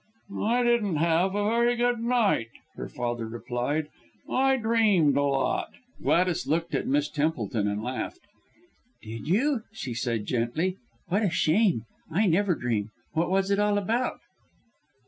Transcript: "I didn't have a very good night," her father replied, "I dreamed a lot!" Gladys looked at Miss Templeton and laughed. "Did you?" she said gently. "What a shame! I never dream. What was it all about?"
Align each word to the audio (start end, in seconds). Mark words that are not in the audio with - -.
"I 0.41 0.63
didn't 0.63 0.95
have 0.95 1.35
a 1.35 1.47
very 1.47 1.75
good 1.75 1.99
night," 1.99 2.47
her 2.75 2.89
father 2.89 3.27
replied, 3.27 3.89
"I 4.27 4.57
dreamed 4.57 5.15
a 5.15 5.21
lot!" 5.21 5.73
Gladys 6.01 6.47
looked 6.47 6.73
at 6.73 6.87
Miss 6.87 7.07
Templeton 7.07 7.67
and 7.67 7.83
laughed. 7.83 8.21
"Did 9.03 9.27
you?" 9.27 9.61
she 9.71 9.93
said 9.93 10.25
gently. 10.25 10.77
"What 11.09 11.21
a 11.21 11.29
shame! 11.29 11.83
I 12.09 12.25
never 12.25 12.55
dream. 12.55 12.89
What 13.13 13.29
was 13.29 13.51
it 13.51 13.59
all 13.59 13.77
about?" 13.77 14.21